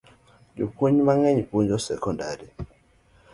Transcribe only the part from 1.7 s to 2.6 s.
sekodari